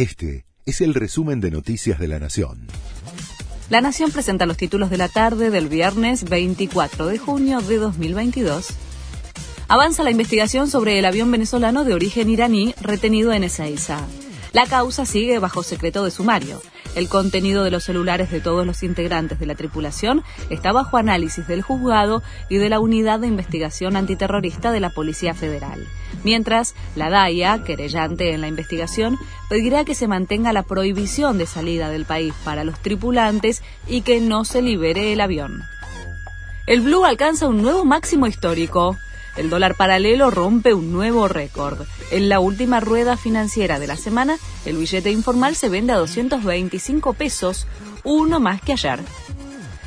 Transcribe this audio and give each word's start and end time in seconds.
Este 0.00 0.46
es 0.64 0.80
el 0.80 0.94
resumen 0.94 1.42
de 1.42 1.50
Noticias 1.50 1.98
de 1.98 2.08
la 2.08 2.18
Nación. 2.18 2.68
La 3.68 3.82
Nación 3.82 4.10
presenta 4.10 4.46
los 4.46 4.56
títulos 4.56 4.88
de 4.88 4.96
la 4.96 5.08
tarde 5.08 5.50
del 5.50 5.68
viernes 5.68 6.24
24 6.24 7.04
de 7.04 7.18
junio 7.18 7.60
de 7.60 7.76
2022. 7.76 8.68
Avanza 9.68 10.02
la 10.02 10.10
investigación 10.10 10.70
sobre 10.70 10.98
el 10.98 11.04
avión 11.04 11.30
venezolano 11.30 11.84
de 11.84 11.92
origen 11.92 12.30
iraní 12.30 12.74
retenido 12.80 13.34
en 13.34 13.44
Ezeiza. 13.44 14.06
La 14.54 14.64
causa 14.64 15.04
sigue 15.04 15.38
bajo 15.38 15.62
secreto 15.62 16.02
de 16.02 16.10
sumario. 16.10 16.62
El 16.96 17.10
contenido 17.10 17.62
de 17.62 17.70
los 17.70 17.84
celulares 17.84 18.30
de 18.30 18.40
todos 18.40 18.66
los 18.66 18.82
integrantes 18.82 19.38
de 19.38 19.44
la 19.44 19.54
tripulación 19.54 20.22
está 20.48 20.72
bajo 20.72 20.96
análisis 20.96 21.46
del 21.46 21.60
juzgado 21.60 22.22
y 22.48 22.56
de 22.56 22.70
la 22.70 22.80
Unidad 22.80 23.20
de 23.20 23.26
Investigación 23.26 23.96
Antiterrorista 23.96 24.72
de 24.72 24.80
la 24.80 24.88
Policía 24.88 25.34
Federal. 25.34 25.86
Mientras, 26.24 26.74
la 26.96 27.10
DAIA, 27.10 27.64
querellante 27.64 28.32
en 28.32 28.40
la 28.40 28.48
investigación, 28.48 29.18
pedirá 29.48 29.84
que 29.84 29.94
se 29.94 30.08
mantenga 30.08 30.52
la 30.52 30.62
prohibición 30.62 31.38
de 31.38 31.46
salida 31.46 31.88
del 31.88 32.04
país 32.04 32.34
para 32.44 32.64
los 32.64 32.80
tripulantes 32.80 33.62
y 33.86 34.02
que 34.02 34.20
no 34.20 34.44
se 34.44 34.62
libere 34.62 35.12
el 35.12 35.20
avión. 35.20 35.62
El 36.66 36.82
Blue 36.82 37.04
alcanza 37.04 37.48
un 37.48 37.62
nuevo 37.62 37.84
máximo 37.84 38.26
histórico. 38.26 38.96
El 39.36 39.50
dólar 39.50 39.74
paralelo 39.76 40.30
rompe 40.30 40.74
un 40.74 40.92
nuevo 40.92 41.26
récord. 41.26 41.80
En 42.10 42.28
la 42.28 42.40
última 42.40 42.80
rueda 42.80 43.16
financiera 43.16 43.78
de 43.78 43.86
la 43.86 43.96
semana, 43.96 44.36
el 44.66 44.76
billete 44.76 45.10
informal 45.10 45.56
se 45.56 45.68
vende 45.68 45.92
a 45.92 45.98
225 45.98 47.14
pesos, 47.14 47.66
uno 48.04 48.40
más 48.40 48.60
que 48.60 48.72
ayer. 48.72 49.00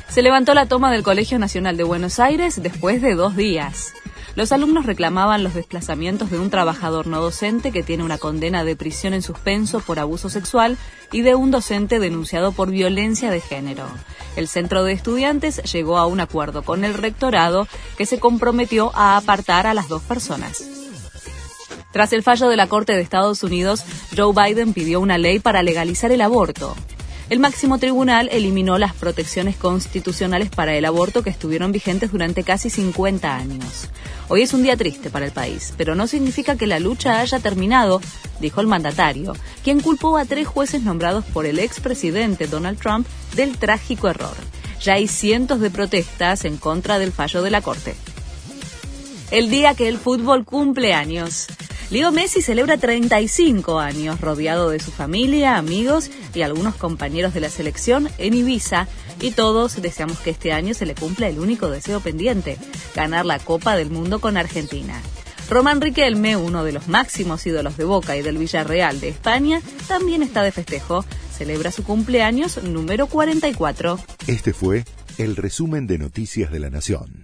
Se 0.08 0.22
levantó 0.22 0.54
la 0.54 0.66
toma 0.66 0.92
del 0.92 1.02
Colegio 1.02 1.38
Nacional 1.38 1.76
de 1.76 1.84
Buenos 1.84 2.20
Aires 2.20 2.62
después 2.62 3.02
de 3.02 3.14
dos 3.14 3.34
días. 3.36 3.94
Los 4.36 4.50
alumnos 4.50 4.84
reclamaban 4.84 5.44
los 5.44 5.54
desplazamientos 5.54 6.30
de 6.30 6.40
un 6.40 6.50
trabajador 6.50 7.06
no 7.06 7.20
docente 7.20 7.70
que 7.70 7.84
tiene 7.84 8.02
una 8.02 8.18
condena 8.18 8.64
de 8.64 8.74
prisión 8.74 9.14
en 9.14 9.22
suspenso 9.22 9.78
por 9.78 10.00
abuso 10.00 10.28
sexual 10.28 10.76
y 11.12 11.22
de 11.22 11.36
un 11.36 11.52
docente 11.52 12.00
denunciado 12.00 12.50
por 12.50 12.70
violencia 12.70 13.30
de 13.30 13.40
género. 13.40 13.86
El 14.34 14.48
centro 14.48 14.82
de 14.82 14.92
estudiantes 14.92 15.62
llegó 15.72 15.98
a 15.98 16.06
un 16.06 16.18
acuerdo 16.18 16.62
con 16.62 16.84
el 16.84 16.94
rectorado 16.94 17.68
que 17.96 18.06
se 18.06 18.18
comprometió 18.18 18.90
a 18.94 19.16
apartar 19.16 19.68
a 19.68 19.74
las 19.74 19.88
dos 19.88 20.02
personas. 20.02 20.64
Tras 21.92 22.12
el 22.12 22.24
fallo 22.24 22.48
de 22.48 22.56
la 22.56 22.66
Corte 22.66 22.92
de 22.92 23.02
Estados 23.02 23.44
Unidos, 23.44 23.84
Joe 24.16 24.34
Biden 24.34 24.72
pidió 24.72 24.98
una 24.98 25.16
ley 25.16 25.38
para 25.38 25.62
legalizar 25.62 26.10
el 26.10 26.22
aborto. 26.22 26.74
El 27.30 27.38
máximo 27.38 27.78
tribunal 27.78 28.28
eliminó 28.32 28.78
las 28.78 28.94
protecciones 28.94 29.56
constitucionales 29.56 30.50
para 30.50 30.74
el 30.74 30.84
aborto 30.84 31.22
que 31.22 31.30
estuvieron 31.30 31.70
vigentes 31.70 32.10
durante 32.10 32.42
casi 32.42 32.68
50 32.68 33.36
años. 33.36 33.88
Hoy 34.34 34.42
es 34.42 34.52
un 34.52 34.64
día 34.64 34.76
triste 34.76 35.10
para 35.10 35.26
el 35.26 35.30
país, 35.30 35.72
pero 35.76 35.94
no 35.94 36.08
significa 36.08 36.56
que 36.56 36.66
la 36.66 36.80
lucha 36.80 37.20
haya 37.20 37.38
terminado, 37.38 38.00
dijo 38.40 38.60
el 38.60 38.66
mandatario, 38.66 39.32
quien 39.62 39.78
culpó 39.78 40.18
a 40.18 40.24
tres 40.24 40.48
jueces 40.48 40.82
nombrados 40.82 41.24
por 41.26 41.46
el 41.46 41.60
expresidente 41.60 42.48
Donald 42.48 42.80
Trump 42.80 43.06
del 43.36 43.56
trágico 43.56 44.08
error. 44.08 44.34
Ya 44.80 44.94
hay 44.94 45.06
cientos 45.06 45.60
de 45.60 45.70
protestas 45.70 46.44
en 46.44 46.56
contra 46.56 46.98
del 46.98 47.12
fallo 47.12 47.42
de 47.42 47.52
la 47.52 47.62
Corte. 47.62 47.94
El 49.30 49.50
día 49.50 49.76
que 49.76 49.86
el 49.86 49.98
fútbol 49.98 50.44
cumple 50.44 50.94
años. 50.94 51.46
Leo 51.90 52.10
Messi 52.12 52.42
celebra 52.42 52.76
35 52.76 53.78
años 53.78 54.20
rodeado 54.20 54.70
de 54.70 54.80
su 54.80 54.90
familia, 54.90 55.56
amigos 55.56 56.10
y 56.34 56.42
algunos 56.42 56.74
compañeros 56.74 57.34
de 57.34 57.40
la 57.40 57.50
selección 57.50 58.08
en 58.18 58.34
Ibiza 58.34 58.88
y 59.20 59.32
todos 59.32 59.80
deseamos 59.80 60.18
que 60.18 60.30
este 60.30 60.52
año 60.52 60.74
se 60.74 60.86
le 60.86 60.94
cumpla 60.94 61.28
el 61.28 61.38
único 61.38 61.70
deseo 61.70 62.00
pendiente, 62.00 62.58
ganar 62.94 63.26
la 63.26 63.38
Copa 63.38 63.76
del 63.76 63.90
Mundo 63.90 64.18
con 64.18 64.36
Argentina. 64.36 65.00
Román 65.48 65.80
Riquelme, 65.80 66.36
uno 66.36 66.64
de 66.64 66.72
los 66.72 66.88
máximos 66.88 67.46
ídolos 67.46 67.76
de 67.76 67.84
Boca 67.84 68.16
y 68.16 68.22
del 68.22 68.38
Villarreal 68.38 69.00
de 69.00 69.10
España, 69.10 69.60
también 69.86 70.22
está 70.22 70.42
de 70.42 70.52
festejo. 70.52 71.04
Celebra 71.36 71.70
su 71.70 71.84
cumpleaños 71.84 72.62
número 72.62 73.06
44. 73.08 73.98
Este 74.26 74.54
fue 74.54 74.84
el 75.18 75.36
resumen 75.36 75.86
de 75.86 75.98
Noticias 75.98 76.50
de 76.50 76.60
la 76.60 76.70
Nación. 76.70 77.23